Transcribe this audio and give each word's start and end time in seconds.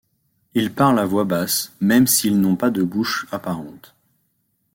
Ils 0.55 0.73
parlent 0.73 0.97
à 0.97 1.05
voix 1.05 1.25
basse, 1.25 1.73
même 1.79 2.07
s'ils 2.07 2.41
n'ont 2.41 2.55
pas 2.55 2.71
de 2.71 2.81
bouches 2.81 3.27
apparentes. 3.31 3.93